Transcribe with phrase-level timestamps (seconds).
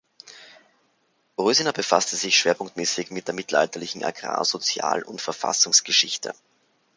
[1.37, 6.33] Rösener befasst sich schwerpunktmäßig mit der mittelalterlichem Agrar-, Sozial- und Verfassungsgeschichte.